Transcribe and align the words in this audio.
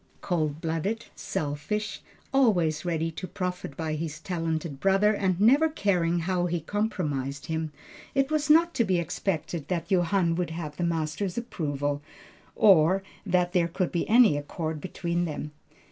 Cold 0.21 0.61
blooded, 0.61 1.05
selfish, 1.15 2.01
always 2.33 2.83
ready 2.83 3.11
to 3.11 3.27
profit 3.27 3.77
by 3.77 3.93
his 3.93 4.19
talented 4.19 4.79
brother, 4.79 5.13
and 5.13 5.39
never 5.39 5.69
caring 5.69 6.21
how 6.21 6.47
he 6.47 6.59
compromised 6.59 7.45
him, 7.45 7.71
it 8.15 8.31
was 8.31 8.49
not 8.49 8.73
to 8.73 8.83
be 8.83 8.97
expected 8.97 9.67
that 9.67 9.91
Johann 9.91 10.33
would 10.33 10.49
have 10.49 10.75
the 10.77 10.83
master's 10.83 11.37
approval, 11.37 12.01
or 12.55 13.03
that 13.27 13.53
there 13.53 13.67
could 13.67 13.91
be 13.91 14.09
any 14.09 14.35
accord 14.37 14.81
between 14.81 15.25
them. 15.25 15.51